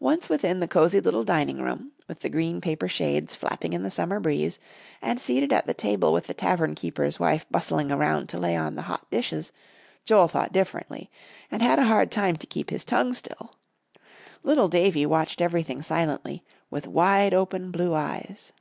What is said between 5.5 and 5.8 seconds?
at the